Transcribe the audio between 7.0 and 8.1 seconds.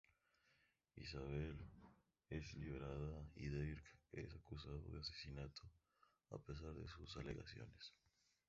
alegaciones.